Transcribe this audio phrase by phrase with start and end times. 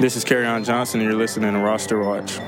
[0.00, 2.38] This is On Johnson, and you're listening to Roster Watch.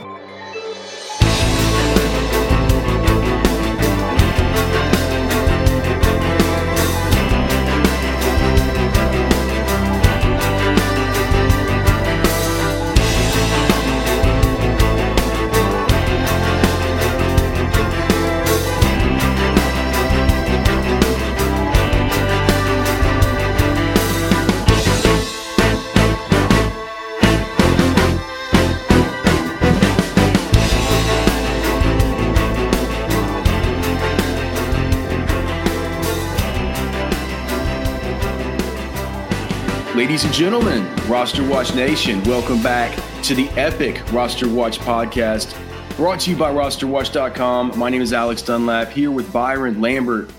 [39.94, 45.54] Ladies and gentlemen, Roster Watch Nation, welcome back to the epic Roster Watch podcast
[45.98, 47.78] brought to you by rosterwatch.com.
[47.78, 50.30] My name is Alex Dunlap here with Byron Lambert,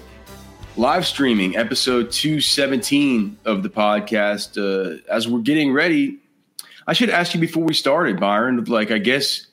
[0.76, 4.58] live streaming episode 217 of the podcast.
[4.58, 6.18] Uh, as we're getting ready,
[6.88, 9.46] I should ask you before we started, Byron, like, I guess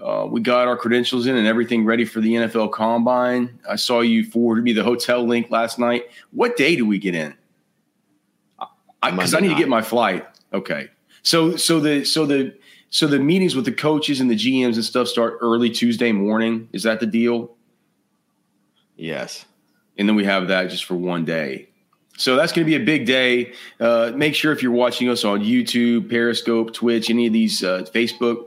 [0.00, 3.58] uh, we got our credentials in and everything ready for the NFL Combine.
[3.68, 6.04] I saw you forward me the hotel link last night.
[6.30, 7.34] What day do we get in?
[9.02, 10.26] Because I, I, need to get my flight.
[10.52, 10.88] Okay.
[11.22, 12.54] So so the so the
[12.90, 16.68] so the meetings with the coaches and the GMs and stuff start early Tuesday morning.
[16.72, 17.54] Is that the deal?
[18.96, 19.44] Yes.
[19.98, 21.68] And then we have that just for one day.
[22.16, 23.52] So that's going to be a big day.
[23.78, 27.84] Uh, make sure if you're watching us on YouTube, Periscope, Twitch, any of these, uh,
[27.94, 28.44] Facebook,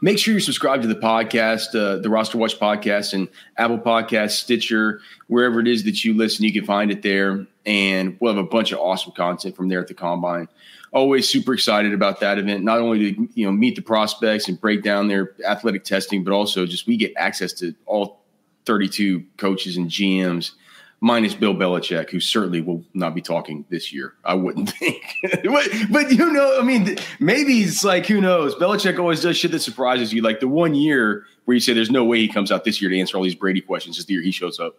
[0.00, 4.32] make sure you subscribe to the podcast, uh, the Roster Watch podcast, and Apple Podcast,
[4.32, 8.44] Stitcher, wherever it is that you listen, you can find it there and we'll have
[8.44, 10.48] a bunch of awesome content from there at the combine.
[10.92, 12.62] Always super excited about that event.
[12.62, 16.32] Not only to you know meet the prospects and break down their athletic testing, but
[16.32, 18.20] also just we get access to all
[18.66, 20.52] 32 coaches and GMs,
[21.00, 24.14] minus Bill Belichick, who certainly will not be talking this year.
[24.24, 25.02] I wouldn't think,
[25.44, 28.54] but, but you know, I mean, maybe it's like who knows?
[28.54, 30.22] Belichick always does shit that surprises you.
[30.22, 32.90] Like the one year where you say there's no way he comes out this year
[32.90, 34.76] to answer all these Brady questions, just the year he shows up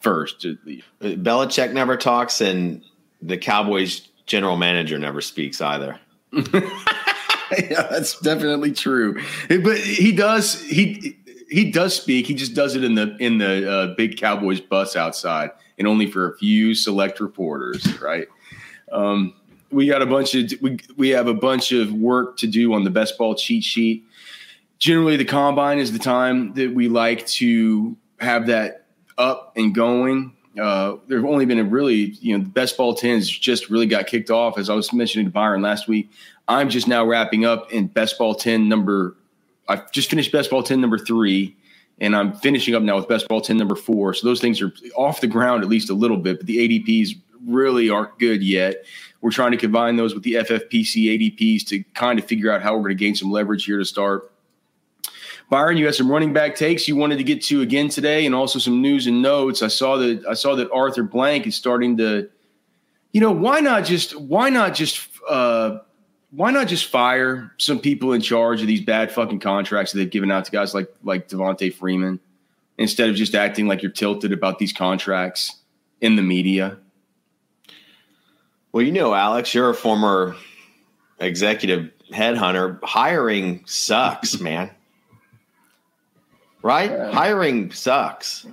[0.00, 0.46] first.
[1.00, 2.82] Belichick never talks, and
[3.22, 5.98] the Cowboys general manager never speaks either.
[6.32, 9.20] yeah, that's definitely true.
[9.48, 11.16] But he does he
[11.50, 12.26] he does speak.
[12.26, 16.06] He just does it in the in the uh, big Cowboys bus outside, and only
[16.06, 18.00] for a few select reporters.
[18.00, 18.28] Right.
[18.92, 19.34] Um,
[19.70, 22.84] we got a bunch of we we have a bunch of work to do on
[22.84, 24.04] the best ball cheat sheet.
[24.78, 28.79] Generally, the combine is the time that we like to have that
[29.20, 30.32] up and going.
[30.60, 33.86] Uh, there have only been a really, you know, the best ball tens just really
[33.86, 34.58] got kicked off.
[34.58, 36.10] As I was mentioning to Byron last week,
[36.48, 39.16] I'm just now wrapping up in best ball 10 number.
[39.68, 41.56] I just finished best ball 10 number three,
[42.00, 44.14] and I'm finishing up now with best ball 10 number four.
[44.14, 47.10] So those things are off the ground at least a little bit, but the ADPs
[47.46, 48.84] really aren't good yet.
[49.20, 52.74] We're trying to combine those with the FFPC ADPs to kind of figure out how
[52.74, 54.32] we're going to gain some leverage here to start.
[55.50, 58.36] Byron, you had some running back takes you wanted to get to again today, and
[58.36, 59.62] also some news and notes.
[59.62, 62.30] I saw that I saw that Arthur Blank is starting to,
[63.12, 65.78] you know, why not just why not just uh,
[66.30, 70.10] why not just fire some people in charge of these bad fucking contracts that they've
[70.10, 72.20] given out to guys like like Devonta Freeman
[72.78, 75.56] instead of just acting like you're tilted about these contracts
[76.00, 76.78] in the media.
[78.70, 80.36] Well, you know, Alex, you're a former
[81.18, 82.78] executive headhunter.
[82.84, 84.70] Hiring sucks, man
[86.62, 86.90] right?
[86.90, 87.12] Yeah.
[87.12, 88.46] Hiring sucks.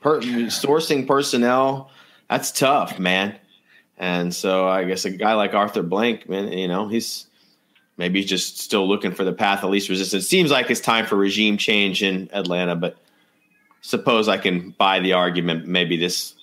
[0.00, 1.90] Per- sourcing personnel,
[2.28, 3.36] that's tough, man.
[3.98, 7.26] And so I guess a guy like Arthur Blank, man, you know, he's
[7.98, 10.26] maybe just still looking for the path of least resistance.
[10.26, 12.96] Seems like it's time for regime change in Atlanta, but
[13.82, 15.66] suppose I can buy the argument.
[15.66, 16.34] Maybe this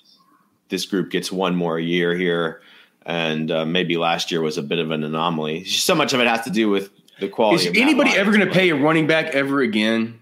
[0.68, 2.60] this group gets one more year here,
[3.04, 5.64] and uh, maybe last year was a bit of an anomaly.
[5.64, 7.66] So much of it has to do with the quality.
[7.66, 10.20] Is anybody ever going to pay a running back ever again?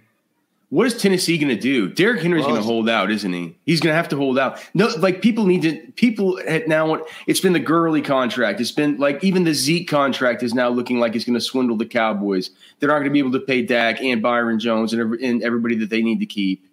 [0.69, 1.89] What is Tennessee going to do?
[1.89, 3.57] Derrick Henry's well, going to hold out, isn't he?
[3.65, 4.61] He's going to have to hold out.
[4.75, 5.93] No, like people need to.
[5.93, 7.05] People at now.
[7.29, 8.61] It's been the Gurley contract.
[8.61, 11.77] It's been like even the Zeke contract is now looking like it's going to swindle
[11.77, 12.51] the Cowboys.
[12.81, 15.43] They're not going to be able to pay Dak and Byron Jones and, every, and
[15.43, 16.67] everybody that they need to keep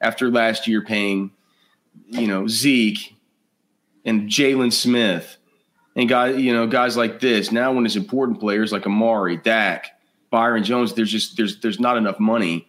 [0.00, 1.30] after last year paying,
[2.08, 3.14] you know, Zeke
[4.04, 5.36] and Jaylon Smith
[5.94, 7.52] and guys, you know, guys like this.
[7.52, 9.98] Now, when it's important players like Amari, Dak,
[10.30, 12.67] Byron Jones, there's just there's there's not enough money.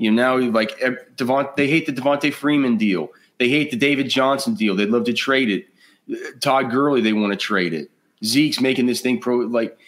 [0.00, 0.82] You know, now like
[1.16, 3.10] Devon, they hate the Devonta Freeman deal.
[3.36, 4.74] They hate the David Johnson deal.
[4.74, 6.40] They'd love to trade it.
[6.40, 7.90] Todd Gurley, they want to trade it.
[8.24, 9.78] Zeke's making this thing pro like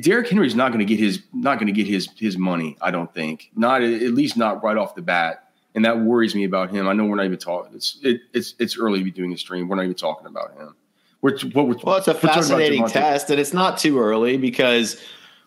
[0.00, 2.78] Derrick Henry's not going to get his not going to get his his money.
[2.80, 6.44] I don't think not at least not right off the bat, and that worries me
[6.44, 6.88] about him.
[6.88, 7.74] I know we're not even talking.
[7.74, 9.68] It's it, it's it's early to be doing a stream.
[9.68, 10.74] We're not even talking about him.
[11.20, 14.98] We're, what we're, well, it's a fascinating test, and it's not too early because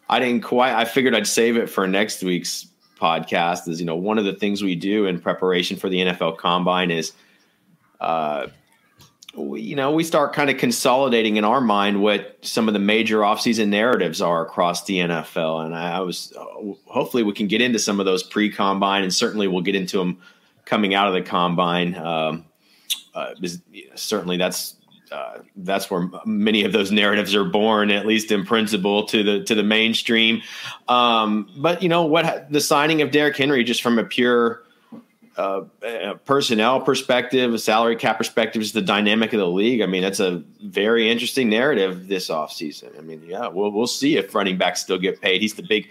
[0.10, 0.76] I didn't quite.
[0.76, 2.68] I figured I'd save it for next week's
[3.02, 3.68] podcast.
[3.68, 6.92] Is you know one of the things we do in preparation for the NFL Combine
[6.92, 7.14] is.
[8.00, 8.48] Uh,
[9.36, 12.80] we, you know, we start kind of consolidating in our mind what some of the
[12.80, 15.66] major offseason narratives are across the NFL.
[15.66, 16.44] And I, I was, uh,
[16.86, 19.98] hopefully, we can get into some of those pre combine, and certainly we'll get into
[19.98, 20.20] them
[20.66, 21.96] coming out of the combine.
[21.96, 22.46] Um,
[23.14, 23.34] uh,
[23.96, 24.76] certainly, that's
[25.12, 29.44] uh, that's where many of those narratives are born, at least in principle, to the
[29.44, 30.42] to the mainstream.
[30.88, 32.52] Um, but you know what?
[32.52, 34.64] The signing of Derrick Henry, just from a pure
[35.38, 35.62] uh,
[36.26, 39.82] personnel perspective, a salary cap perspective, is the dynamic of the league.
[39.82, 42.98] I mean, that's a very interesting narrative this offseason.
[42.98, 45.42] I mean, yeah, we'll we'll see if running backs still get paid.
[45.42, 45.90] He's the big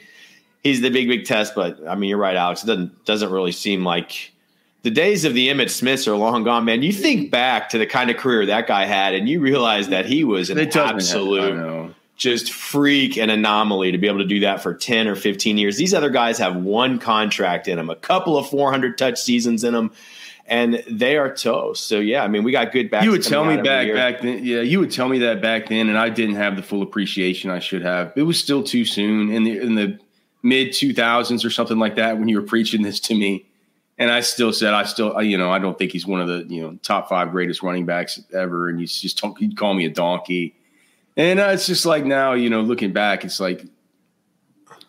[0.63, 2.65] he's the big big test, but I mean, you're right, Alex.
[2.65, 4.33] It doesn't doesn't really seem like
[4.83, 6.83] the days of the Emmitt Smiths are long gone, man.
[6.83, 10.07] You think back to the kind of career that guy had, and you realize that
[10.07, 14.75] he was an absolute just freak and anomaly to be able to do that for
[14.75, 15.79] 10 or 15 years.
[15.79, 19.73] These other guys have one contract in them, a couple of 400 touch seasons in
[19.73, 19.91] them,
[20.45, 21.87] and they are toast.
[21.87, 23.05] So, yeah, I mean, we got good back.
[23.05, 24.45] You would tell me back back then.
[24.45, 27.51] Yeah, you would tell me that back then, and I didn't have the full appreciation
[27.51, 28.13] I should have.
[28.17, 29.99] It was still too soon in the, in the
[30.43, 33.47] mid 2000s or something like that when you were preaching this to me.
[34.01, 36.53] And I still said, I still, you know, I don't think he's one of the,
[36.53, 38.69] you know, top five greatest running backs ever.
[38.69, 40.57] And you just, he'd call me a donkey
[41.17, 43.67] and uh, it's just like now, you know, looking back, it's like,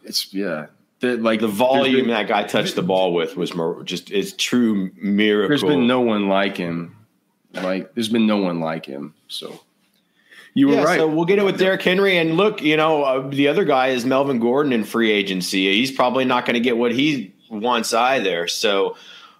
[0.03, 0.67] it's yeah,
[0.99, 4.33] the, like the volume been, that guy touched the ball with was more, just is
[4.33, 5.49] true miracle.
[5.49, 6.95] There's been no one like him.
[7.53, 9.13] Like there's been no one like him.
[9.27, 9.59] So
[10.53, 10.99] you were yeah, right.
[10.99, 13.87] So we'll get it with Derrick Henry, and look, you know, uh, the other guy
[13.87, 15.73] is Melvin Gordon in free agency.
[15.73, 18.47] He's probably not going to get what he wants either.
[18.47, 18.95] So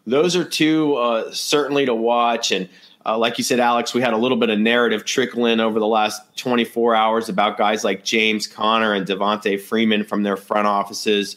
[0.06, 2.70] those are two uh, certainly to watch and.
[3.04, 5.80] Uh, like you said, Alex, we had a little bit of narrative trickle in over
[5.80, 10.68] the last 24 hours about guys like James Conner and Devonta Freeman from their front
[10.68, 11.36] offices.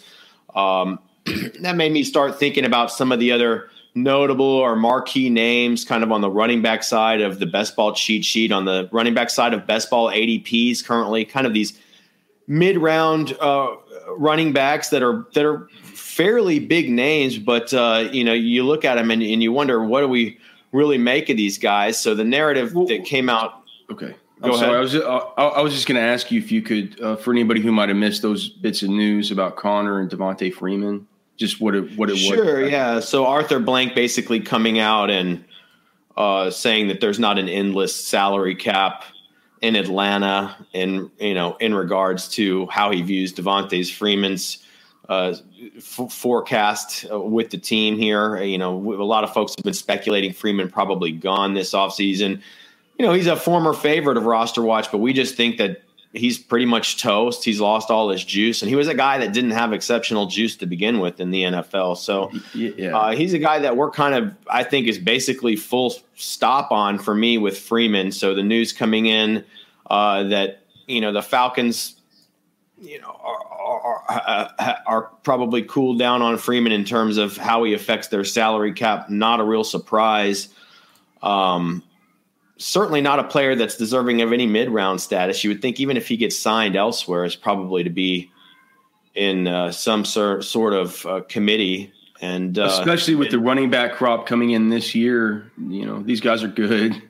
[0.55, 0.99] Um,
[1.61, 6.03] that made me start thinking about some of the other notable or marquee names kind
[6.03, 9.15] of on the running back side of the best ball cheat sheet, on the running
[9.15, 11.79] back side of best ball ADPs currently, kind of these
[12.47, 13.77] mid round uh,
[14.17, 18.85] running backs that are that are fairly big names, but uh, you know, you look
[18.85, 20.39] at them and, and you wonder what do we
[20.73, 21.99] really make of these guys.
[21.99, 23.63] So the narrative that came out.
[23.91, 24.15] Okay.
[24.43, 24.67] I'm Go sorry.
[24.67, 24.77] Ahead.
[24.77, 27.17] I was just, uh, I was just going to ask you if you could, uh,
[27.17, 31.07] for anybody who might have missed those bits of news about Conner and Devonta Freeman,
[31.37, 32.47] just what it what it sure, was.
[32.47, 32.69] Sure.
[32.69, 33.01] Yeah.
[33.01, 35.45] So Arthur Blank basically coming out and
[36.17, 39.05] uh, saying that there's not an endless salary cap
[39.65, 44.59] in Atlanta, in you know, in regards to how he views Devonta's Freeman's
[45.09, 45.35] uh,
[45.79, 48.37] f- forecast uh, with the team here.
[48.43, 52.43] You know, a lot of folks have been speculating Freeman probably gone this offseason.
[52.99, 55.81] You know, he's a former favorite of roster watch, but we just think that
[56.13, 57.43] he's pretty much toast.
[57.43, 60.57] He's lost all his juice, and he was a guy that didn't have exceptional juice
[60.57, 61.97] to begin with in the NFL.
[61.97, 62.97] So yeah.
[62.97, 66.99] uh, he's a guy that we're kind of, I think, is basically full stop on
[66.99, 68.13] for me with Freeman.
[68.13, 69.45] So the news coming in
[69.87, 72.01] uh, that you know the Falcons,
[72.81, 77.75] you know, are, are, are probably cooled down on Freeman in terms of how he
[77.75, 79.11] affects their salary cap.
[79.11, 80.49] Not a real surprise.
[81.23, 81.83] Um,
[82.57, 85.43] certainly not a player that's deserving of any mid round status.
[85.45, 88.31] You would think even if he gets signed elsewhere, it's probably to be
[89.15, 91.93] in uh, some sor- sort of uh, committee.
[92.21, 96.03] And uh, especially with it, the running back crop coming in this year, you know
[96.03, 97.03] these guys are good,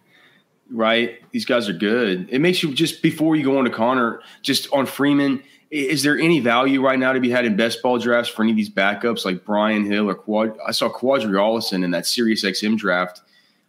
[0.70, 1.20] right?
[1.30, 2.28] These guys are good.
[2.30, 5.42] It makes you just before you go on to Conner, just on Freeman
[5.74, 8.52] is there any value right now to be had in best ball drafts for any
[8.52, 10.56] of these backups like Brian Hill or Quad?
[10.64, 13.22] I saw Qadree Ollison in that Sirius XM draft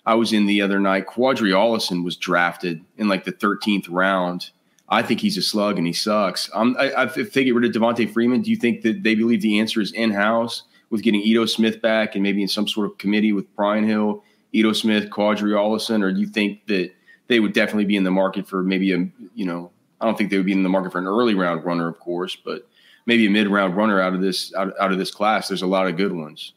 [0.06, 1.08] I was in the other night.
[1.08, 4.52] Qadree Ollison was drafted in like the 13th round.
[4.88, 6.48] I think he's a slug and he sucks.
[6.54, 9.42] I, I, if they get rid of Devonta Freeman, do you think that they believe
[9.42, 10.62] the answer is in house
[10.92, 14.24] with getting Ito Smith back and maybe in some sort of committee with Brian Hill,
[14.56, 16.92] Ito Smith, Qadree Ollison, or do you think that
[17.28, 20.30] they would definitely be in the market for maybe a you know I don't think
[20.30, 22.68] they would be in the market for an early round runner, of course, but
[23.06, 25.48] maybe a mid round runner out of this out, out of this class.
[25.48, 26.54] There's a lot of good ones.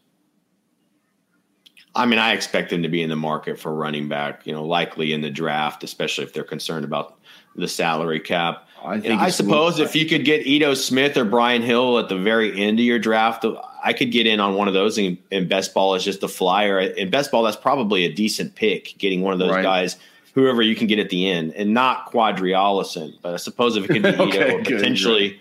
[1.94, 4.64] I mean, I expect them to be in the market for running back, you know,
[4.64, 7.18] likely in the draft, especially if they're concerned about
[7.56, 8.68] the salary cap.
[8.84, 12.16] I think I suppose if you could get Ito Smith or Brian Hill at the
[12.16, 13.44] very end of your draft,
[13.84, 14.98] I could get in on one of those.
[14.98, 16.80] and, in best ball is just a flyer.
[16.80, 18.94] In best ball, that's probably a decent pick.
[18.98, 19.62] Getting one of those Right.
[19.62, 19.96] guys,
[20.34, 23.14] whoever you can get at the end, and not Qadree Ollison.
[23.22, 25.38] But I suppose if it could be Ito Okay, or good, potentially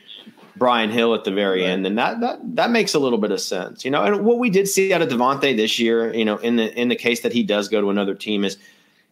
[0.55, 1.69] Brian Hill at the very Right.
[1.69, 3.83] end, then that that that makes a little bit of sense.
[3.85, 6.55] You know, and what we did see out of Devonta this year, you know, in
[6.55, 8.57] the in the case that he does go to another team is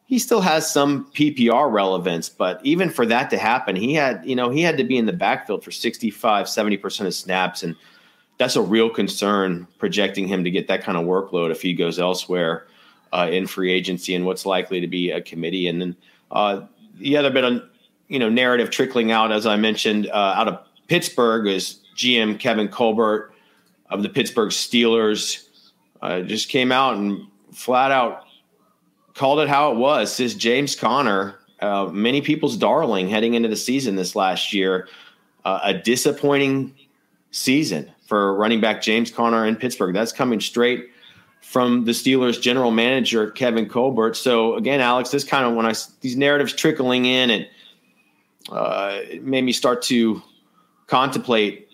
[0.08, 4.36] he still has some PPR relevance, but even for that to happen, he had, you
[4.36, 7.63] know, he had to be in the backfield for 65, 70% of snaps.
[7.63, 7.75] And
[8.38, 12.00] that's a real concern projecting him to get that kind of workload if he goes
[12.00, 12.68] elsewhere
[13.13, 15.68] uh, in free agency and what's likely to be a committee.
[15.68, 15.96] And then
[16.32, 16.62] uh,
[16.98, 17.63] the other bit of,
[18.08, 22.68] you know, narrative trickling out, as I mentioned, uh, out of Pittsburgh is GM Kevin
[22.68, 23.34] Colbert
[23.89, 25.48] of the Pittsburgh Steelers
[26.01, 28.25] uh, just came out and flat out
[29.13, 30.13] called it how it was.
[30.13, 34.88] Says James Conner, uh, many people's darling heading into the season this last year,
[35.46, 36.75] uh, a disappointing
[37.32, 39.93] season for running back James Conner in Pittsburgh.
[39.93, 40.89] That's coming straight
[41.41, 44.15] from the Steelers general manager Kevin Colbert.
[44.15, 47.47] So again, Alex, this kind of when I these narratives trickling in, and
[48.51, 50.21] uh, it made me start to
[50.88, 51.69] contemplate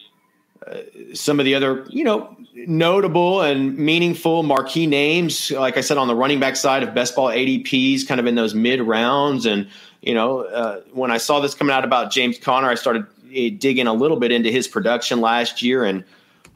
[0.65, 0.77] uh,
[1.13, 5.51] some of the other, you know, notable and meaningful marquee names.
[5.51, 8.35] Like I said, on the running back side of best ball ADPs, kind of in
[8.35, 9.45] those mid rounds.
[9.45, 9.67] And,
[10.01, 13.50] you know, uh, when I saw this coming out about James Conner, I started uh,
[13.57, 16.03] digging a little bit into his production last year and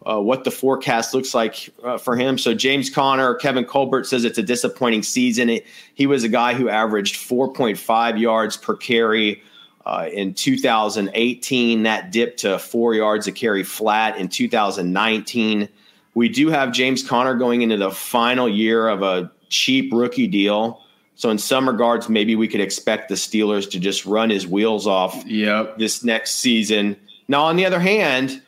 [0.06, 2.38] uh, what the forecast looks like uh, for him.
[2.38, 5.50] So James Conner, Kevin Colbert says it's a disappointing season.
[5.50, 9.42] It, he was a guy who averaged 4.5 yards per carry.
[9.86, 14.18] Uh, in 2018, that dipped to four yards a carry flat.
[14.18, 15.70] In 2019,
[16.16, 20.82] we do have James Conner going into the final year of a cheap rookie deal.
[21.18, 24.86] So, in some regards, maybe we could expect the Steelers to just run his wheels
[24.88, 25.78] off Yep.
[25.78, 26.98] this next season.
[27.28, 28.42] Now, on the other hand,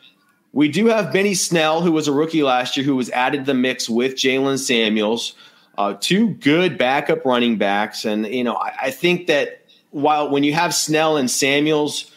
[0.58, 3.44] we do have Benny Snell, who was a rookie last year, who was added to
[3.46, 5.36] the mix with Jaylen Samuels,
[5.78, 8.06] uh, two good backup running backs.
[8.06, 9.62] And, you know, I, I think that
[9.92, 12.12] while when you have Snell and Samuels,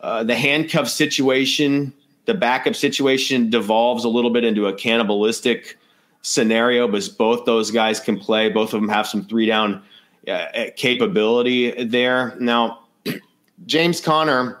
[0.00, 1.92] uh, the handcuff situation,
[2.24, 5.78] the backup situation devolves a little bit into a cannibalistic
[6.22, 8.48] scenario because both those guys can play.
[8.48, 9.84] Both of them have some three down
[10.26, 12.36] uh, capability there.
[12.40, 12.80] Now,
[13.66, 14.58] James Conner,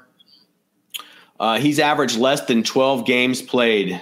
[1.40, 4.00] uh, he's averaged less than 12 games played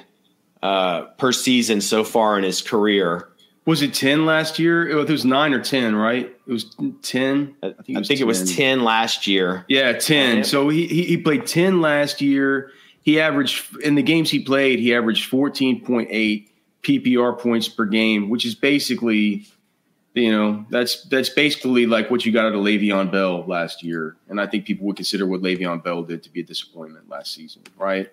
[0.63, 3.29] uh, per season so far in his career.
[3.67, 4.89] Was it 10 last year?
[4.89, 6.33] It was nine or 10, right?
[6.47, 7.57] It was 10.
[7.63, 9.65] I think, it was 10 last year.
[9.69, 10.37] Yeah, 10.
[10.37, 10.43] Yeah.
[10.45, 12.71] So he, he he played 10 last year.
[13.03, 16.49] He averaged in the games he played, he averaged 14.8
[16.83, 19.47] PPR points per game, which is basically
[20.17, 24.17] you know, that's that's basically like what you got out of Le'Veon Bell last year.
[24.29, 27.35] And I think people would consider what Le'Veon Bell did to be a disappointment last
[27.35, 28.11] season, right?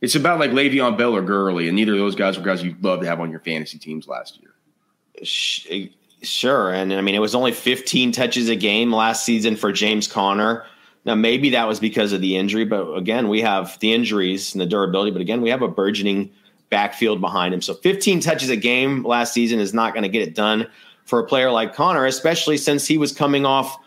[0.00, 2.82] It's about like Le'Veon Bell or Gurley, and neither of those guys were guys you'd
[2.82, 5.90] love to have on your fantasy teams last year.
[6.22, 6.72] Sure.
[6.72, 10.64] And I mean, it was only 15 touches a game last season for James Conner.
[11.04, 14.60] Now, maybe that was because of the injury, but again, we have the injuries and
[14.60, 16.30] the durability, but again, we have a burgeoning
[16.70, 17.60] backfield behind him.
[17.60, 20.68] So 15 touches a game last season is not going to get it done
[21.04, 23.78] for a player like Conner, especially since he was coming off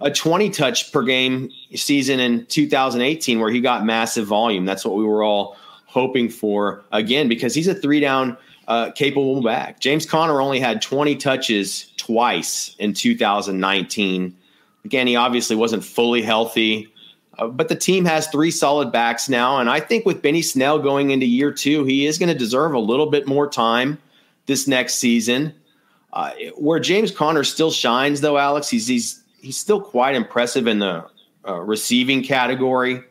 [0.00, 4.64] a 20 touch per game season in 2018 where he got massive volume.
[4.64, 8.36] That's what we were all hoping for again because he's a three down
[8.68, 9.80] uh, capable back.
[9.80, 14.36] James Conner only had 20 touches twice in 2019.
[14.84, 16.92] Again, he obviously wasn't fully healthy,
[17.38, 19.58] uh, but the team has three solid backs now.
[19.58, 22.74] And I think with Benny Snell going into year two, he is going to deserve
[22.74, 23.98] a little bit more time
[24.46, 25.54] this next season.
[26.12, 30.78] Uh, where James Conner still shines, though, Alex, he's he's he's still quite impressive in
[30.78, 31.06] the
[31.46, 33.02] uh, receiving category.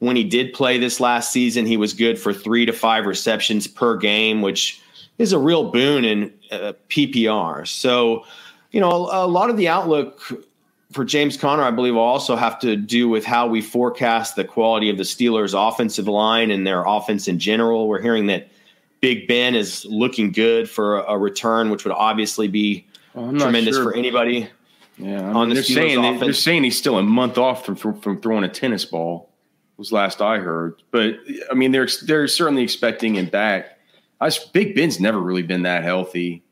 [0.00, 3.66] When he did play this last season, he was good for three to five receptions
[3.66, 4.80] per game, which
[5.18, 7.66] is a real boon in uh, PPR.
[7.66, 8.24] So,
[8.72, 10.20] you know, a, a lot of the outlook
[10.92, 14.44] for James Conner, I believe, will also have to do with how we forecast the
[14.44, 17.88] quality of the Steelers' offensive line and their offense in general.
[17.88, 18.48] We're hearing that
[19.02, 23.38] Big Ben is looking good for a, a return, which would obviously be oh, I'm
[23.38, 23.84] tremendous sure.
[23.84, 24.48] for anybody.
[24.96, 26.20] Yeah, I on mean, the they're Steelers' saying offense.
[26.20, 29.28] they're saying he's still a month off from, from from throwing a tennis ball.
[29.76, 31.16] Was last I heard, but
[31.50, 33.78] I mean they're they're certainly expecting him back.
[34.20, 36.44] I Big Ben's never really been that healthy,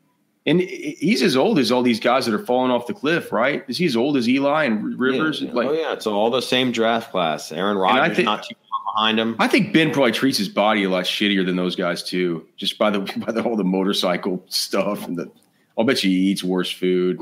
[0.45, 3.63] and he's as old as all these guys that are falling off the cliff, right?
[3.69, 5.41] Is he as old as Eli and Rivers?
[5.41, 7.53] Yeah, Like, oh yeah, it's all the same draft class.
[7.53, 8.55] Aaron Rodgers think- not too
[8.93, 9.35] behind him.
[9.39, 12.77] I think Ben probably treats his body a lot shittier than those guys too, just
[12.77, 15.31] by the by the all the motorcycle stuff and the.
[15.77, 17.21] I'll bet you he eats worse food.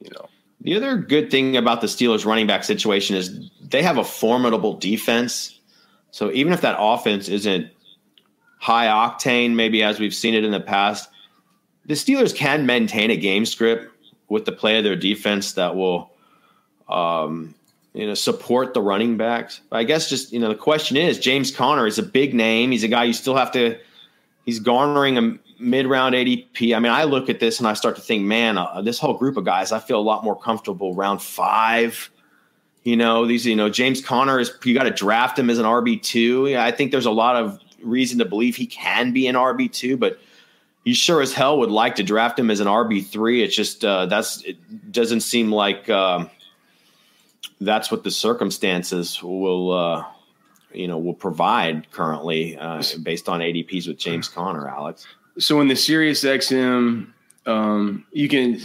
[0.00, 0.28] You know.
[0.60, 4.74] The other good thing about the Steelers running back situation is they have a formidable
[4.74, 5.58] defense.
[6.12, 7.68] So even if that offense isn't
[8.58, 11.10] high octane, maybe as we've seen it in the past,
[11.86, 13.92] the Steelers can maintain a game script
[14.28, 16.12] with the play of their defense that will,
[16.88, 17.56] um,
[17.94, 19.60] you know, support the running backs.
[19.70, 22.70] I guess just you know the question is James Conner is a big name.
[22.70, 23.78] He's a guy you still have to.
[24.44, 26.76] He's garnering a mid round ADP.
[26.76, 29.14] I mean, I look at this and I start to think, man, uh, this whole
[29.14, 32.10] group of guys, I feel a lot more comfortable round five.
[32.82, 35.64] You know, these, you know, James Conner is, you got to draft him as an
[35.64, 36.50] RB2.
[36.50, 39.98] Yeah, I think there's a lot of reason to believe he can be an RB2,
[39.98, 40.18] but
[40.84, 43.44] you sure as hell would like to draft him as an RB3.
[43.44, 46.28] It's just, uh, that's, it doesn't seem like, um,
[47.64, 50.04] that's what the circumstances will, uh,
[50.72, 55.06] you know, will provide currently uh, based on ADPs with James Conner, Alex
[55.38, 57.08] so in the Sirius XM,
[57.46, 58.60] um, you can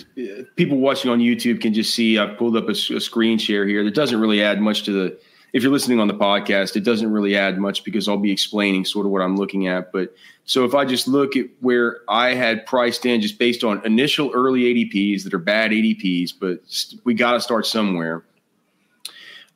[0.55, 3.83] people watching on YouTube can just see I've pulled up a, a, screen share here
[3.83, 5.19] that doesn't really add much to the.
[5.53, 8.85] If you're listening on the podcast, it doesn't really add much because I'll be explaining
[8.85, 9.91] sort of what I'm looking at.
[9.91, 10.13] But
[10.45, 14.29] so if I just look at where I had priced in just based on initial
[14.35, 16.61] early ADPs that are bad ADPs, but
[17.05, 18.23] we got to start somewhere.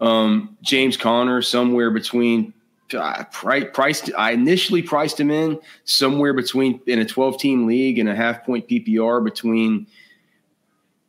[0.01, 2.53] Um, James Conner somewhere between
[2.93, 4.11] I priced.
[4.17, 8.45] I initially priced him in somewhere between in a 12 team league and a half
[8.45, 9.87] point PPR between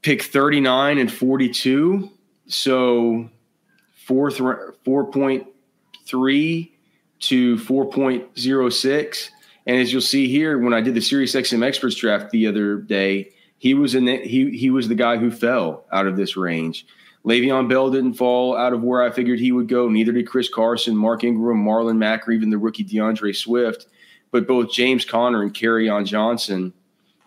[0.03, 2.09] pick 39 and 42.
[2.47, 3.29] So
[3.95, 6.71] fourth 4.3
[7.21, 9.31] to 4.06.
[9.65, 12.77] And as you'll see here, when I did the Sirius XM Experts draft the other
[12.77, 16.37] day, he was in the, he he was the guy who fell out of this
[16.37, 16.85] range.
[17.25, 19.89] Le'Veon Bell didn't fall out of where I figured he would go.
[19.89, 23.87] Neither did Chris Carson, Mark Ingram, Marlon Mack, or even the rookie D'Andre Swift.
[24.33, 26.73] But both James Conner and Kerryon Johnson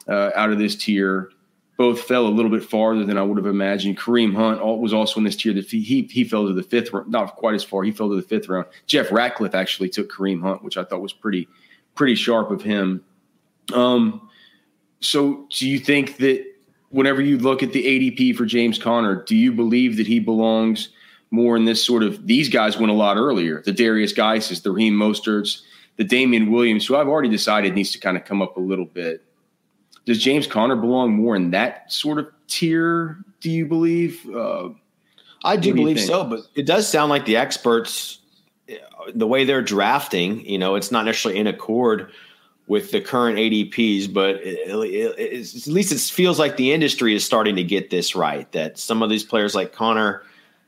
[0.07, 1.29] uh, out of this tier
[1.77, 3.97] both fell a little bit farther than I would have imagined.
[3.97, 5.53] Kareem Hunt was also in this tier.
[5.53, 7.83] That he he fell to the fifth round, not quite as far.
[7.83, 8.65] He fell to the fifth round.
[8.87, 11.47] Jeff Ratcliffe actually took Kareem Hunt, which I thought was pretty
[11.95, 13.03] pretty sharp of him.
[13.73, 14.29] Um,
[15.01, 16.45] so do you think that
[16.95, 20.88] whenever you look at the ADP for James Conner, do you believe that he belongs
[21.29, 23.62] more in this sort of these guys went a lot earlier?
[23.65, 25.62] The Derrius Guices, the Raheem Mosterts,
[25.97, 28.86] the Damien Williams, who I've already decided needs to kind of come up a little
[28.86, 29.25] bit.
[30.05, 33.17] Does James Conner belong more in that sort of tier?
[33.41, 34.25] Do you believe?
[34.34, 34.69] Uh,
[35.43, 38.19] I do believe so, but it does sound like the experts,
[39.13, 42.10] the way they're drafting, you know, it's not necessarily in accord
[42.67, 47.23] with the current ADPs, but it, it, at least it feels like the industry is
[47.23, 48.51] starting to get this right.
[48.54, 50.23] That some of these players, like Conner,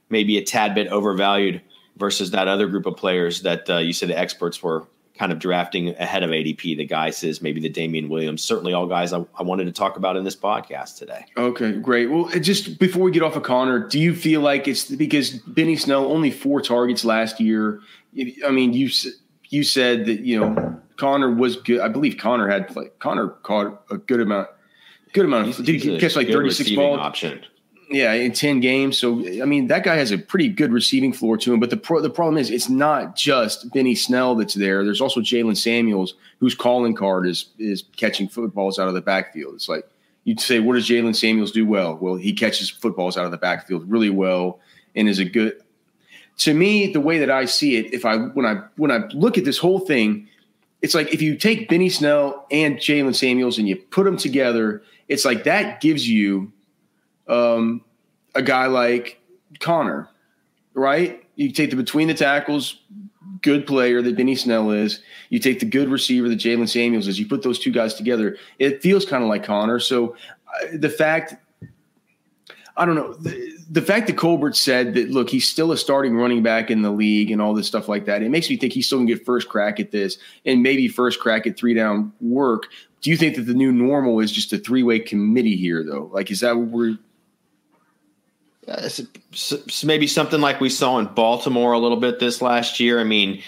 [0.10, 1.62] may be a tad bit overvalued
[1.98, 4.86] versus that other group of players that uh, you said the experts were
[5.18, 6.78] kind of drafting ahead of ADP.
[6.78, 9.98] The guy says maybe the Damien Williams, certainly all guys I, I, wanted to talk
[9.98, 11.26] about in this podcast today.
[11.36, 12.12] Okay, great.
[12.12, 15.76] Well, just before we get off of Conner, do you feel like it's because Benny
[15.76, 17.80] Snell only four targets last year?
[18.46, 18.90] I mean, you
[19.50, 21.80] you said that you know Conner was good.
[21.80, 22.90] I believe Conner had play.
[23.00, 24.50] Conner caught a good amount.
[25.14, 25.60] Good amount.
[25.60, 27.00] Of, did he catch like thirty six balls?
[27.00, 27.46] Option.
[27.90, 28.98] Yeah, in ten games.
[28.98, 31.60] So I mean, that guy has a pretty good receiving floor to him.
[31.60, 34.84] But the pro, the problem is, it's not just Benny Snell that's there.
[34.84, 39.56] There's also Jaylen Samuels, whose calling card is is catching footballs out of the backfield.
[39.56, 39.90] It's like
[40.26, 41.96] you'd say, what does Jaylen Samuels do well?
[41.96, 44.60] Well, he catches footballs out of the backfield really well
[44.96, 45.62] and is a good.
[46.40, 49.38] To me, the way that I see it, if I when I when I look
[49.38, 50.28] at this whole thing,
[50.82, 54.84] it's like if you take Benny Snell and Jaylen Samuels and you put them together,
[55.08, 56.52] it's like that gives you
[57.28, 57.82] um,
[58.36, 59.20] a guy like
[59.60, 60.10] Conner,
[60.74, 61.24] right?
[61.36, 62.82] You take the between the tackles,
[63.42, 65.02] good player that Benny Snell is.
[65.30, 67.20] You take the good receiver that Jaylen Samuels is.
[67.20, 69.80] You put those two guys together, it feels kind of like Conner.
[69.80, 70.16] So
[70.48, 71.36] uh, the fact,
[72.78, 73.14] I don't know.
[73.14, 76.84] The, the fact that Colbert said that, look, he's still a starting running back in
[76.84, 79.08] the league and all this stuff like that, it makes me think he's still going
[79.08, 82.68] to get first crack at this and maybe first crack at three down work.
[83.02, 86.10] Do you think that the new normal is just a three way committee here, though?
[86.14, 86.98] Like, is that what we're.
[88.68, 88.90] Uh,
[89.86, 93.00] maybe something like we saw in Baltimore a little bit this last year.
[93.00, 93.42] I mean,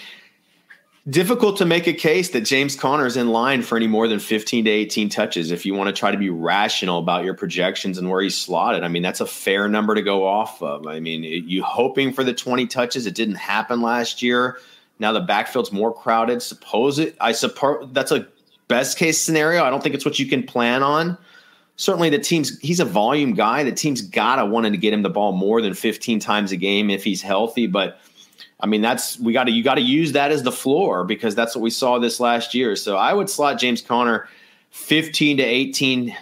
[1.08, 4.18] difficult to make a case that James Conner is in line for any more than
[4.18, 7.96] 15 to 18 touches if you want to try to be rational about your projections
[7.96, 8.84] and where he's slotted.
[8.84, 10.86] I mean, that's a fair number to go off of.
[10.86, 13.06] I mean, you hoping for the 20 touches.
[13.06, 14.58] It didn't happen last year.
[14.98, 16.42] Now the backfield's more crowded.
[16.42, 18.26] Suppose it, I suppose that's a
[18.68, 19.64] best case scenario.
[19.64, 21.16] I don't think it's what you can plan on.
[21.76, 23.64] Certainly, the team's he's a volume guy.
[23.64, 26.90] The team's gotta wanting to get him the ball more than 15 times a game
[26.90, 27.98] if he's healthy, but
[28.62, 31.34] I mean, that's we got to you got to use that as the floor because
[31.34, 32.76] that's what we saw this last year.
[32.76, 34.28] So I would slot James Conner
[34.70, 36.16] 15 to 18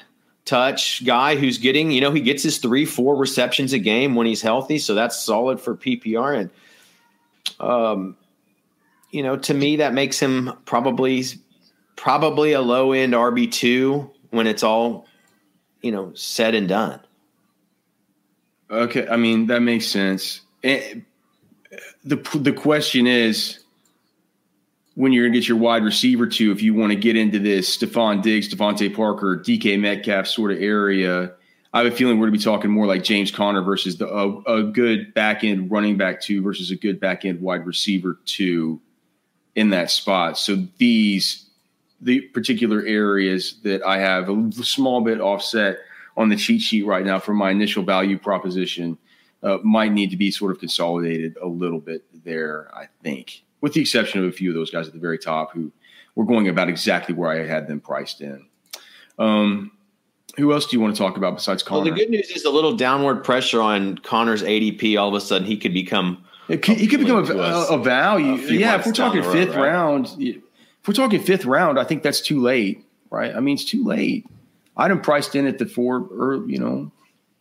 [0.49, 4.27] touch guy who's getting, you know, he gets his three, four receptions a game when
[4.27, 4.79] he's healthy.
[4.79, 6.41] So that's solid for PPR.
[6.41, 6.51] And,
[7.61, 8.17] um,
[9.11, 11.25] you know, to me, that makes him probably,
[11.97, 15.07] probably a low end RB2 when it's all,
[15.83, 17.01] you know, said and done.
[18.71, 19.07] Okay.
[19.07, 20.41] I mean, that makes sense.
[22.05, 23.61] The, the question is,
[24.95, 27.39] when you're going to get your wide receiver to, if you want to get into
[27.39, 31.33] this Stefon Diggs, DeVante Parker, DK Metcalf sort of area,
[31.73, 34.09] I have a feeling we're going to be talking more like James Conner versus the,
[34.09, 38.19] a, a good back end running back two versus a good back end wide receiver
[38.25, 38.81] two
[39.55, 40.39] in that spot.
[40.39, 41.45] So these
[42.01, 45.79] the particular areas that I have a small bit offset
[46.17, 48.99] on the cheat sheet right now for my initial value proposition
[49.43, 52.71] uh, might need to be sort of consolidated a little bit there.
[52.75, 55.53] I think with the exception of a few of those guys at the very top
[55.53, 55.73] who
[56.15, 58.47] were going about exactly where I had them priced in.
[59.19, 59.73] Um,
[60.37, 61.83] who else do you want to talk about besides Conner?
[61.83, 64.99] Well, the good news is a little downward pressure on Conner's ADP.
[64.99, 68.35] All of a sudden, he could become could, he could become a, a, a value.
[68.35, 69.69] A yeah, if we're talking road, fifth right?
[69.69, 70.39] round, if
[70.87, 73.35] we're talking fifth round, I think that's too late, right?
[73.35, 74.27] I mean, it's too late.
[74.77, 76.93] I'd have priced in at the four, or you know,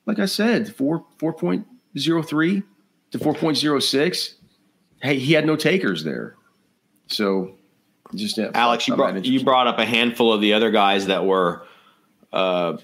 [0.07, 2.63] like I said, four four point zero three
[3.12, 4.36] to four point zero six
[5.02, 6.36] hey, he had no takers there.
[7.08, 7.56] So
[8.15, 11.26] just yeah, Alex, you brought you brought up a handful of the other guys that
[11.26, 11.65] were,
[12.34, 12.78] uh,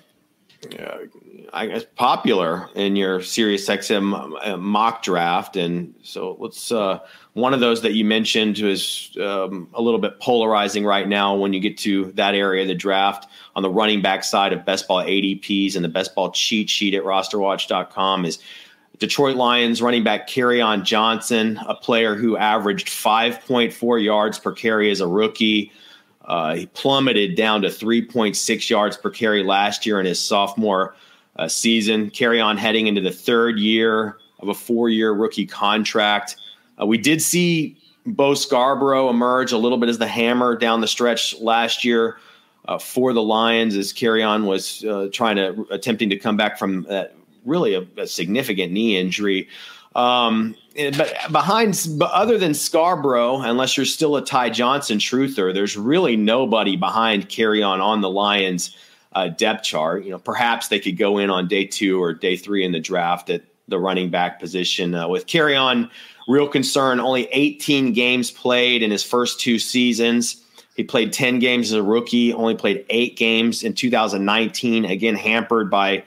[0.80, 0.98] uh,
[1.54, 6.72] I guess, popular in your Sirius XM uh, mock draft, and so let's.
[6.72, 7.00] Uh,
[7.34, 11.52] one of those that you mentioned is um, a little bit polarizing right now when
[11.52, 14.88] you get to that area of the draft on the running back side of best
[14.88, 18.38] ball ADPs and the best ball cheat sheet at rosterwatch.com is
[19.04, 25.02] Detroit Lions running back Kerryon Johnson, a player who averaged 5.4 yards per carry as
[25.02, 25.74] a rookie.
[26.24, 30.96] Uh, he plummeted down to 3.6 yards per carry last year in his sophomore
[31.36, 32.12] uh, season.
[32.12, 36.38] Kerryon heading into the third year of a four year rookie contract.
[36.82, 40.88] Uh, we did see Bo Scarborough emerge a little bit as the hammer down the
[40.88, 42.16] stretch last year
[42.70, 46.84] uh, for the Lions as Kerryon was uh, trying to attempting to come back from
[46.84, 47.14] that
[47.46, 49.48] really a, a significant knee injury.
[49.96, 55.78] Um, but behind, but other than Scarborough, unless you're still a Ty Johnson truther, there's
[55.78, 58.76] really nobody behind Kerryon on on the Lions
[59.14, 60.04] uh, depth chart.
[60.04, 62.80] You know, perhaps they could go in on day two or day three in the
[62.80, 65.90] draft at the running back position uh, with Kerryon.
[66.28, 70.44] Real concern: only 18 games played in his first two seasons.
[70.76, 74.86] He played 10 games as a rookie, only played eight games in 2019.
[74.86, 76.04] Again, hampered by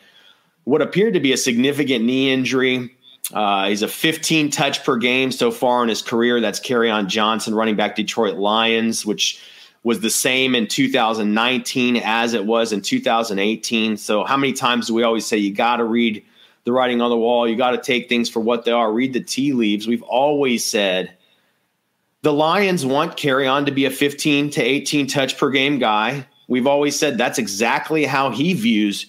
[0.67, 2.93] what appeared to be a significant knee injury.
[3.33, 6.41] Uh, he's a 15 touch per game so far in his career.
[6.41, 9.41] That's Kerryon Johnson, running back Detroit Lions, which
[9.85, 13.97] was the same in 2019 as it was in 2018.
[13.97, 16.25] So, how many times do we always say you got to read
[16.65, 17.49] the writing on the wall?
[17.49, 19.87] You got to take things for what they are, read the tea leaves.
[19.87, 21.17] We've always said
[22.23, 26.27] the Lions want Kerryon to be a 15 to 18 touch per game guy.
[26.49, 29.07] We've always said that's exactly how he views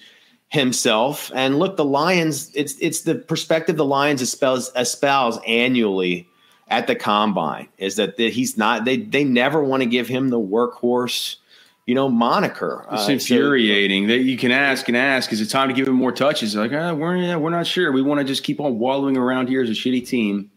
[0.50, 1.32] himself.
[1.36, 6.28] And look, the Lions, it's it's the perspective the Lions espouse, espouse annually
[6.70, 10.40] at the combine is that he's not they they never want to give him the
[10.40, 11.38] workhorse
[11.86, 15.48] you know moniker it's uh, infuriating so, that you can ask and ask is it
[15.48, 16.56] time to give him more touches?
[16.56, 17.92] Like ah, we're yeah, we're not sure.
[17.92, 20.52] We want to just keep on wallowing around here as a shitty team.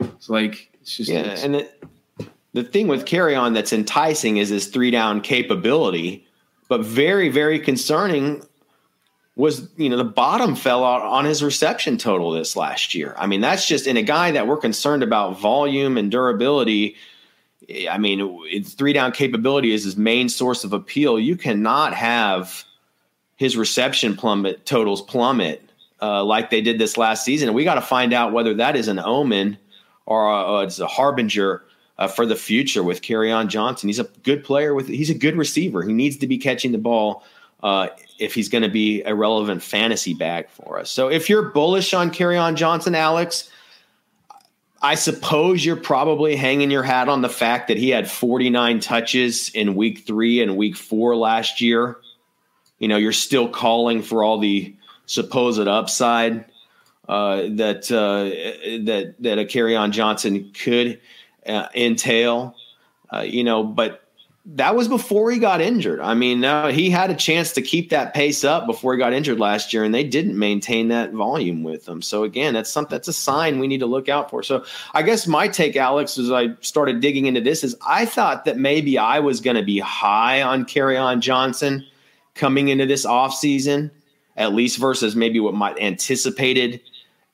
[0.00, 1.68] It's like it's just yeah it's, and the,
[2.52, 6.24] the thing with Kerryon that's enticing is his three down capability
[6.68, 8.45] but very very concerning
[9.36, 13.14] was you know the bottom fell out on his reception total this last year.
[13.16, 16.96] I mean, that's just in a guy that we're concerned about volume and durability.
[17.90, 21.20] I mean, it's three down capability is his main source of appeal.
[21.20, 22.64] You cannot have
[23.36, 25.62] his reception plummet totals plummet
[26.00, 27.48] uh, like they did this last season.
[27.48, 29.58] And we got to find out whether that is an omen
[30.06, 31.64] or uh, it's a harbinger
[31.98, 33.88] uh, for the future with Kerryon Johnson.
[33.88, 35.82] He's a good player with he's a good receiver.
[35.82, 37.24] He needs to be catching the ball
[37.62, 37.88] uh,
[38.18, 40.90] if he's going to be a relevant fantasy bag for us.
[40.90, 43.50] So if you're bullish on on Johnson, Alex,
[44.82, 49.48] I suppose you're probably hanging your hat on the fact that he had 49 touches
[49.50, 51.96] in week three and week four last year.
[52.78, 54.74] You know, you're still calling for all the
[55.06, 56.44] supposed upside
[57.08, 59.44] uh, that uh, that that a
[59.76, 61.00] on Johnson could
[61.46, 62.54] uh, entail.
[63.12, 64.05] Uh, you know, but
[64.48, 65.98] that was before he got injured.
[66.00, 69.12] I mean, uh, he had a chance to keep that pace up before he got
[69.12, 72.00] injured last year, and they didn't maintain that volume with him.
[72.00, 74.44] So again, that's something that's a sign we need to look out for.
[74.44, 78.44] So I guess my take, Alex, as I started digging into this, is I thought
[78.44, 81.84] that maybe I was going to be high on Kerryon Johnson
[82.34, 83.90] coming into this offseason,
[84.36, 86.80] at least versus maybe what my anticipated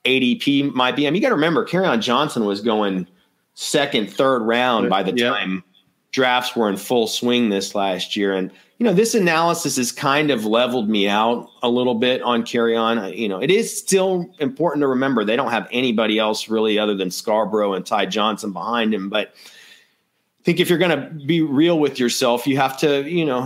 [0.07, 1.07] ADP might be.
[1.07, 3.07] I mean, you got to remember, Kerryon Johnson was going
[3.53, 5.31] second, third round by the Yep.
[5.31, 5.65] time
[6.13, 8.35] drafts were in full swing this last year.
[8.35, 12.43] And, you know, this analysis has kind of leveled me out a little bit on
[12.43, 13.17] Kerryon.
[13.17, 16.95] You know, it is still important to remember they don't have anybody else really other
[16.95, 19.09] than Scarborough and Ty Johnson behind him.
[19.09, 23.25] But I think if you're going to be real with yourself, you have to, you
[23.25, 23.45] know,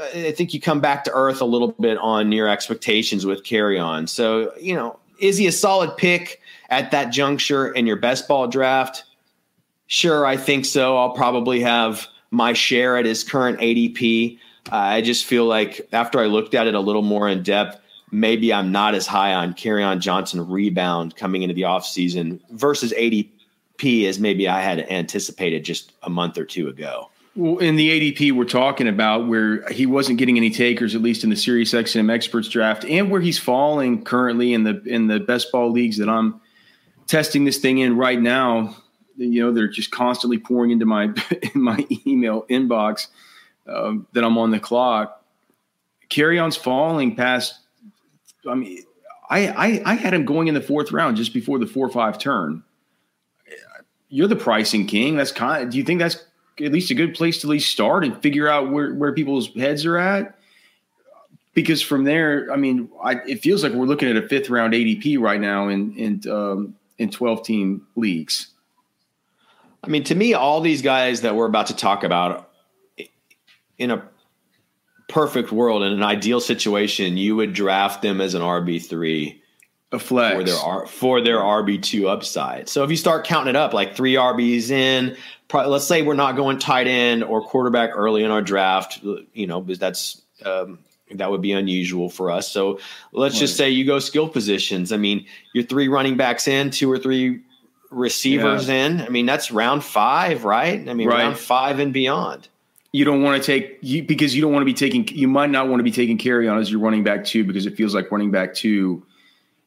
[0.00, 4.08] I think you come back to earth a little bit on your expectations with Kerryon.
[4.08, 6.40] So, you know, is he a solid pick
[6.70, 9.04] at that juncture in your best ball draft?
[9.94, 10.96] Sure, I think so.
[10.96, 14.40] I'll probably have my share at his current ADP.
[14.72, 17.80] Uh, I just feel like after I looked at it a little more in depth,
[18.10, 24.08] maybe I'm not as high on On Johnson rebound coming into the offseason versus ADP
[24.08, 27.08] as maybe I had anticipated just a month or two ago.
[27.36, 31.22] Well, in the ADP we're talking about, where he wasn't getting any takers, at least
[31.22, 35.20] in the Sirius XM Experts draft, and where he's falling currently in the in the
[35.20, 36.40] best ball leagues that I'm
[37.06, 38.76] testing this thing in right now.
[39.16, 41.04] You know, they're just constantly pouring into my
[41.54, 43.08] in my email inbox
[43.66, 45.22] um, that I'm on the clock.
[46.10, 47.58] Kerryon's falling past.
[48.48, 48.82] I mean,
[49.30, 52.18] I, I I had him going in the fourth round just before the four five
[52.18, 52.62] turn.
[54.08, 55.16] You're the pricing king.
[55.16, 55.70] That's kind.
[55.70, 56.24] do you think that's
[56.60, 59.48] at least a good place to at least start and figure out where, where people's
[59.54, 60.38] heads are at.
[61.52, 64.72] Because from there, I mean, I, it feels like we're looking at a fifth round
[64.72, 68.48] ADP right now in in um, in twelve team leagues.
[69.84, 72.50] I mean, to me, all these guys that we're about to talk about,
[73.78, 74.02] in a
[75.08, 79.42] perfect world, in an ideal situation, you would draft them as an RB three
[79.92, 80.34] A flex.
[80.36, 82.68] for their R, for their RB two upside.
[82.68, 85.16] So if you start counting it up, like three RBs in,
[85.48, 89.00] probably, let's say we're not going tight end or quarterback early in our draft,
[89.32, 90.78] you know, because that's um,
[91.12, 92.48] that would be unusual for us.
[92.48, 92.80] So
[93.12, 94.92] let's just say you go skill positions.
[94.92, 97.42] I mean, you're three running backs in, two or three
[97.94, 99.00] receivers in.
[99.00, 100.88] I mean, that's round five, right?
[100.88, 101.22] I mean, Right.
[101.24, 102.48] round five and beyond.
[102.92, 105.50] you don't want to take you because you don't want to be taking you might
[105.50, 108.10] not want to be taking Kerryon as your running back two because it feels like
[108.12, 109.04] running back two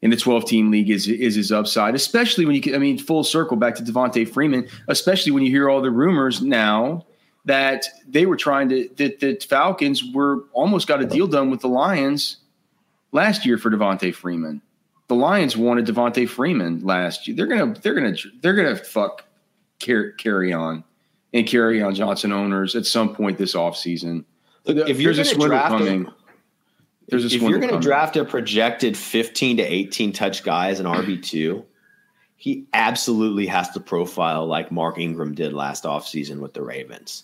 [0.02, 3.24] in the 12 team league is is his upside, especially when you I mean full
[3.26, 7.06] circle back to Devonta Freeman, especially when you hear all the rumors now
[7.46, 11.60] that they were trying to that the Falcons were almost got a deal done with
[11.62, 12.38] the Lions
[13.12, 14.62] last year for Devonta Freeman.
[15.08, 17.38] The Lions wanted Devonta Freeman last year.
[17.38, 19.24] They're gonna they're gonna they're gonna fuck
[19.80, 20.84] carry, Kerryon
[21.34, 24.26] and Kerryon Johnson owners at some point this offseason.
[24.66, 26.06] if you're There's a gonna swindle draft coming.
[26.08, 26.14] a-
[27.08, 30.82] There's a if you're going to draft a projected 15 to 18 touch guy as
[30.82, 31.64] an RB2,
[32.36, 37.24] he absolutely has to profile like Mark Ingram did last offseason with the Ravens.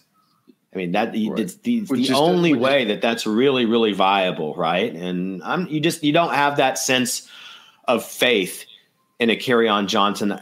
[0.74, 1.38] I mean that Right.
[1.38, 4.94] it's the, the only is- way that that's really really viable, right?
[4.96, 7.30] And I'm you just you don't have that sense
[7.86, 8.66] of faith
[9.20, 10.40] in a Kerryon Johnson.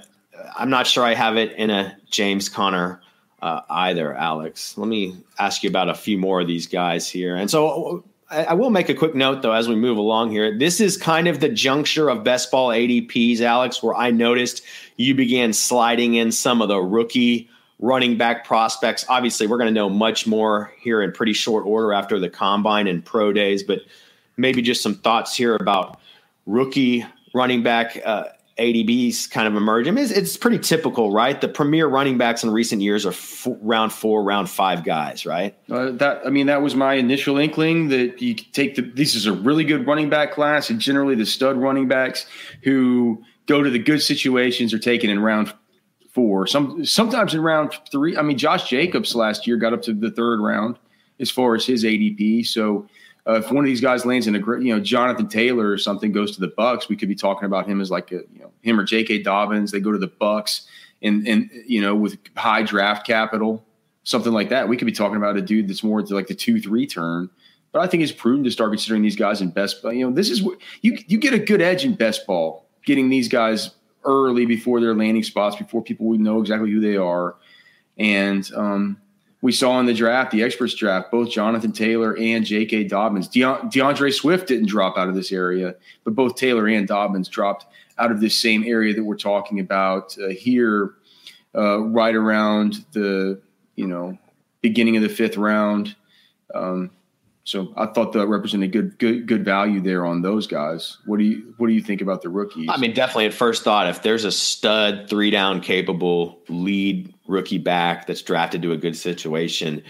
[0.57, 3.01] I'm not sure I have it in a James Conner
[3.41, 4.77] uh, either, Alex.
[4.77, 7.35] Let me ask you about a few more of these guys here.
[7.35, 10.57] And so I, I will make a quick note, though, as we move along here.
[10.57, 14.63] This is kind of the juncture of best ball ADPs, Alex, where I noticed
[14.97, 17.49] you began sliding in some of the rookie
[17.79, 19.05] running back prospects.
[19.09, 22.87] Obviously, we're going to know much more here in pretty short order after the combine
[22.87, 23.81] and pro days, but
[24.37, 25.99] maybe just some thoughts here about
[26.45, 28.25] rookie running back uh,
[28.57, 29.87] ADPs kind of emerge.
[29.87, 31.39] I mean, it's, it's pretty typical, right?
[31.39, 35.55] The premier running backs in recent years are f- round four, round five guys, right?
[35.69, 38.81] Uh, that I mean, that was my initial inkling that you take the.
[38.81, 42.25] This is a really good running back class, and generally the stud running backs
[42.63, 45.53] who go to the good situations are taken in round
[46.13, 46.45] four.
[46.45, 48.17] Some sometimes in round three.
[48.17, 50.77] I mean, Josh Jacobs last year got up to the third round
[51.19, 52.45] as far as his ADP.
[52.47, 52.87] So
[53.27, 55.77] uh, if one of these guys lands in a great, you know, Jonathan Taylor or
[55.77, 58.39] something goes to the Bucks, we could be talking about him as like a, you
[58.39, 59.21] know, him or J.K.
[59.21, 59.71] Dobbins.
[59.71, 60.67] They go to the Bucks
[61.01, 63.65] and and you know with high draft capital,
[64.03, 64.67] something like that.
[64.67, 67.29] We could be talking about a dude that's more to like the two three turn.
[67.71, 69.83] But I think it's prudent to start considering these guys in best.
[69.83, 73.09] You know, this is what you you get a good edge in best ball, getting
[73.09, 73.71] these guys
[74.03, 77.35] early before their landing spots, before people would know exactly who they are.
[77.97, 79.01] And um,
[79.41, 82.85] we saw in the draft, the experts draft, both Jonathan Taylor and J.K.
[82.85, 83.27] Dobbins.
[83.27, 87.65] Deon- D'Andre Swift didn't drop out of this area, but both Taylor and Dobbins dropped
[87.97, 90.93] out of this same area that we're talking about uh, here,
[91.55, 93.41] uh, right around the
[93.75, 94.17] you know
[94.61, 95.95] beginning of the fifth round.
[96.53, 96.91] Um,
[97.51, 100.99] so I thought that represented good good good value there on those guys.
[101.05, 102.69] What do you what do you think about the rookies?
[102.71, 107.57] I mean, definitely at first thought, if there's a stud three down capable lead rookie
[107.57, 109.83] back that's drafted to a good situation,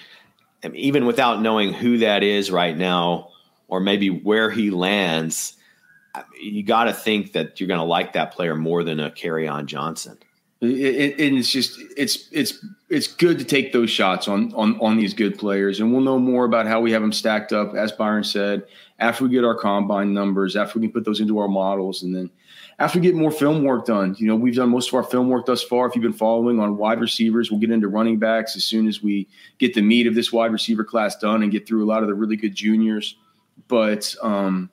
[0.74, 3.30] even without knowing who that is right now,
[3.68, 5.56] or maybe where he lands,
[6.42, 9.68] you got to think that you're going to like that player more than a Kerryon
[9.68, 10.18] Johnson.
[10.62, 14.96] It, it, it's just it's it's it's good to take those shots on on on
[14.96, 17.92] these good players, and we'll know more about how we have them stacked up, as
[17.92, 18.64] Byron said,
[19.00, 22.16] after we get our combine numbers, after we can put those into our models, and
[22.16, 22.30] then
[22.78, 24.16] after we get more film work done.
[24.20, 25.88] You know, we've done most of our film work thus far.
[25.88, 29.02] If you've been following on wide receivers, we'll get into running backs as soon as
[29.02, 32.04] we get the meat of this wide receiver class done and get through a lot
[32.04, 33.16] of the really good juniors.
[33.68, 34.70] But um,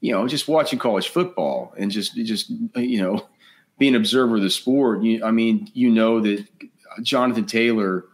[0.00, 3.28] you know, just watching college football and just just you know
[3.78, 5.02] being an observer of the sport.
[5.02, 6.44] You, I mean, you know that
[7.02, 8.04] Jonathan Taylor,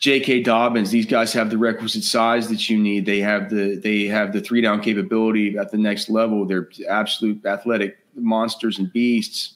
[0.00, 0.42] J.K.
[0.42, 3.06] Dobbins, these guys have the requisite size that you need.
[3.06, 6.44] They have the they have the three down capability at the next level.
[6.44, 9.54] They're absolute athletic monsters and beasts,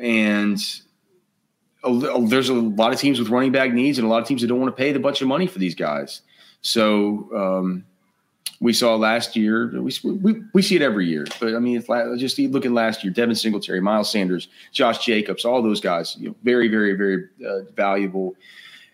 [0.00, 0.58] and
[1.84, 4.48] there's a lot of teams with running back needs and a lot of teams that
[4.48, 6.22] don't want to pay the bunch of money for these guys.
[6.62, 7.28] So.
[7.34, 7.84] Um,
[8.60, 9.70] we saw last year.
[9.80, 13.04] We, we, we see it every year, but I mean, it's just look at last
[13.04, 16.16] year: Devin Singletary, Miles Sanders, Josh Jacobs, all those guys.
[16.18, 18.34] You know, very, very, very uh, valuable.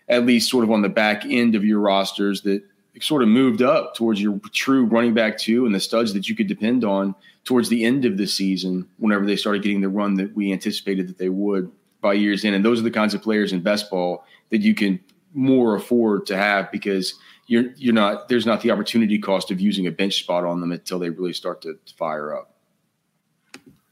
[0.09, 2.61] At least, sort of on the back end of your rosters that
[2.99, 6.35] sort of moved up towards your true running back two and the studs that you
[6.35, 8.87] could depend on towards the end of the season.
[8.97, 12.53] Whenever they started getting the run that we anticipated that they would by years in,
[12.53, 14.99] and those are the kinds of players in best ball that you can
[15.33, 17.15] more afford to have because
[17.47, 20.71] you're you're not there's not the opportunity cost of using a bench spot on them
[20.71, 22.53] until they really start to, fire up.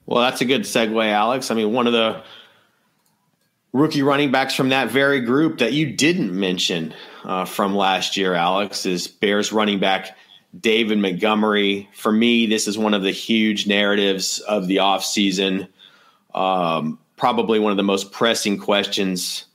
[0.06, 1.52] Well, that's a good segue, Alex.
[1.52, 2.24] I mean, one of the
[3.72, 8.34] rookie running backs from that very group that you didn't mention uh, from last year,
[8.34, 10.18] Alex, is Bears running back
[10.60, 11.90] David Montgomery.
[11.94, 15.68] For me, this is one of the huge narratives of the offseason.
[16.34, 19.46] Um, probably one of the most pressing questions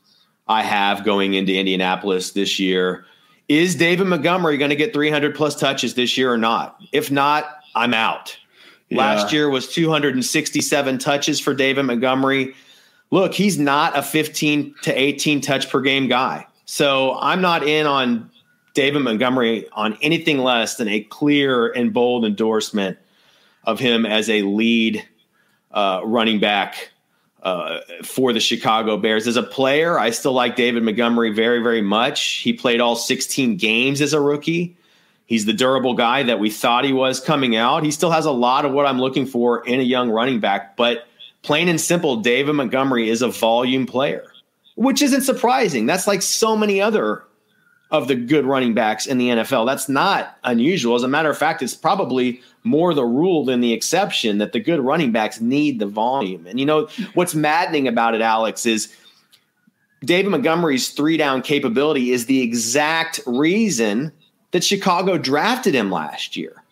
[0.49, 3.05] I have going into Indianapolis this year.
[3.49, 6.81] Is David Montgomery going to get 300 plus touches this year or not?
[6.93, 8.37] If not, I'm out.
[8.89, 8.99] Yeah.
[8.99, 12.55] Last year was 267 touches for David Montgomery.
[13.11, 16.47] Look, he's not a 15 to 18 touch per game guy.
[16.65, 18.31] So I'm not in on
[18.75, 22.99] David Montgomery on anything less than a clear and bold endorsement
[23.65, 25.07] of him as a lead
[25.71, 26.91] uh, running back
[27.47, 29.29] uh, for the Chicago Bears.
[29.29, 32.39] As a player, I still like David Montgomery very, very much.
[32.39, 34.77] He played all 16 games as a rookie.
[35.27, 37.85] He's the durable guy that we thought he was coming out.
[37.85, 40.77] He still has a lot of what I'm looking for in a young running back,
[40.77, 41.07] but
[41.43, 44.25] plain and simple, David Montgomery is a volume player,
[44.75, 45.87] which isn't surprising.
[45.87, 47.23] That's like so many other
[47.90, 49.66] of the good running backs in the NFL.
[49.66, 50.96] That's not unusual.
[50.96, 54.61] As a matter of fact, it's probably more the rule than the exception that the
[54.61, 56.46] good running backs need the volume.
[56.46, 58.92] And you know what's maddening about it, Alex, is
[60.05, 64.12] David Montgomery's three down capability is the exact reason
[64.51, 66.62] that Chicago drafted him last year.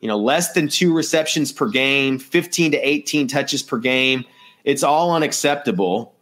[0.00, 4.24] You know, less than two receptions per game, 15 to 18 touches per game.
[4.64, 6.14] It's all unacceptable.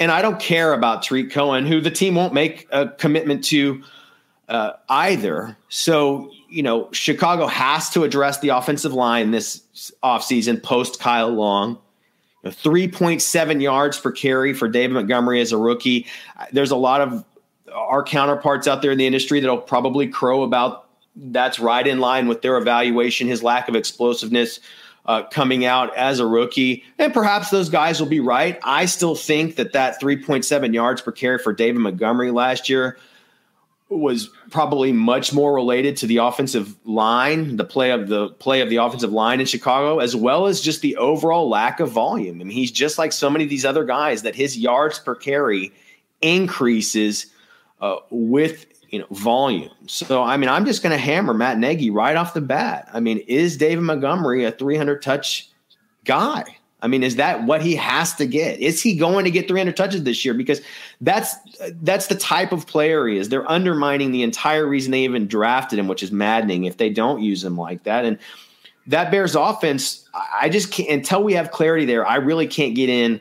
[0.00, 3.82] And I don't care about Tarik Cohen, who the team won't make a commitment to
[4.48, 5.56] uh, either.
[5.68, 9.62] So, you know, Chicago has to address the offensive line this
[10.02, 11.78] offseason post Kyle Long.
[12.44, 16.06] You know, 3.7 yards per carry for David Montgomery as a rookie.
[16.52, 17.24] There's a lot of
[17.72, 22.28] our counterparts out there in the industry that'll probably crow about that's right in line
[22.28, 24.60] with their evaluation, his lack of explosiveness
[25.08, 26.84] uh, coming out as a rookie.
[26.98, 28.60] And perhaps those guys will be right.
[28.62, 32.98] I still think that that 3.7 yards per carry for David Montgomery last year
[33.88, 38.68] was probably much more related to the offensive line, the play of the play of
[38.68, 42.42] the offensive line in Chicago, as well as just the overall lack of volume.
[42.42, 45.14] I mean, he's just like so many of these other guys that his yards per
[45.14, 45.72] carry
[46.20, 47.32] increases
[47.80, 49.70] uh, with you know volume.
[49.86, 52.88] So I mean, I'm just going to hammer Matt Nagy right off the bat.
[52.92, 55.48] I mean, is David Montgomery a 300 touch
[56.04, 56.44] guy?
[56.80, 58.60] I mean, is that what he has to get?
[58.60, 60.32] Is he going to get 300 touches this year?
[60.32, 60.60] Because
[61.00, 61.34] that's
[61.82, 63.28] that's the type of player he is.
[63.28, 67.20] They're undermining the entire reason they even drafted him, which is maddening if they don't
[67.20, 68.04] use him like that.
[68.04, 68.18] And
[68.86, 70.08] that Bears offense,
[70.40, 72.06] I just can't until we have clarity there.
[72.06, 73.20] I really can't get in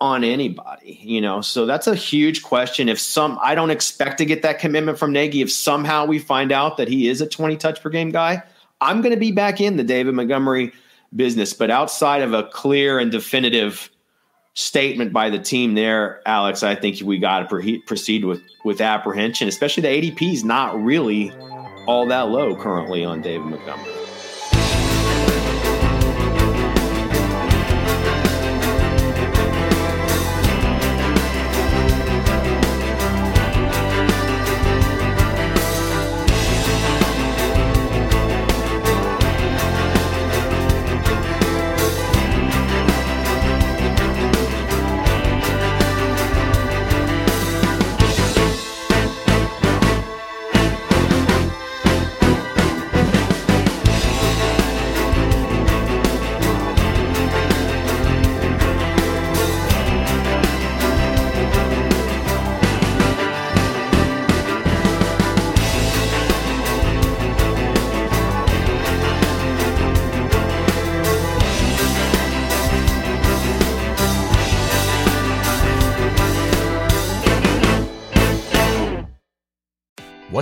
[0.00, 1.40] on anybody, you know.
[1.40, 2.88] So that's a huge question.
[2.88, 5.42] If some, I don't expect to get that commitment from Nagy.
[5.42, 8.42] If somehow we find out that he is a 20 touch per game guy,
[8.80, 10.72] I'm going to be back in the David Montgomery
[11.14, 11.52] business.
[11.52, 13.90] But outside of a clear and definitive
[14.54, 19.48] statement by the team there, Alex, I think we got to proceed with with apprehension,
[19.48, 21.32] especially the ADP is not really
[21.86, 24.07] all that low currently on David Montgomery.